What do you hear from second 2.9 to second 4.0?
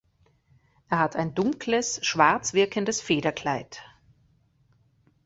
Federkleid.